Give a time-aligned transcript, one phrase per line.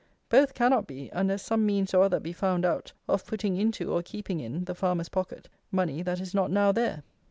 [0.29, 4.01] Both cannot be, unless some means or other be found out of putting into, or
[4.01, 7.03] keeping in, the farmer's pocket, money that is not now there.